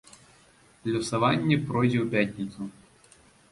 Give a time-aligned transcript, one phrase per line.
[0.95, 2.61] Лёсаванне пройдзе ў пятніцу.